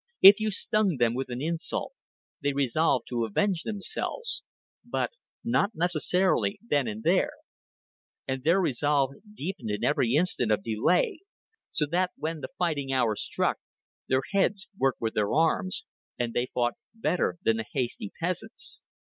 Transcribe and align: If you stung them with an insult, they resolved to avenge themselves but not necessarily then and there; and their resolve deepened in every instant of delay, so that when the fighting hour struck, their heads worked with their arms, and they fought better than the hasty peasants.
If 0.23 0.39
you 0.39 0.49
stung 0.49 0.97
them 0.97 1.13
with 1.13 1.29
an 1.29 1.43
insult, 1.43 1.93
they 2.41 2.53
resolved 2.53 3.05
to 3.09 3.23
avenge 3.23 3.61
themselves 3.61 4.43
but 4.83 5.15
not 5.43 5.75
necessarily 5.75 6.57
then 6.67 6.87
and 6.87 7.03
there; 7.03 7.33
and 8.27 8.43
their 8.43 8.59
resolve 8.59 9.11
deepened 9.31 9.69
in 9.69 9.83
every 9.83 10.15
instant 10.15 10.51
of 10.51 10.63
delay, 10.63 11.19
so 11.69 11.85
that 11.85 12.09
when 12.17 12.39
the 12.41 12.49
fighting 12.57 12.91
hour 12.91 13.15
struck, 13.15 13.57
their 14.09 14.23
heads 14.31 14.67
worked 14.75 15.01
with 15.01 15.13
their 15.13 15.31
arms, 15.35 15.85
and 16.17 16.33
they 16.33 16.49
fought 16.51 16.73
better 16.95 17.37
than 17.43 17.57
the 17.57 17.65
hasty 17.71 18.11
peasants. 18.19 18.83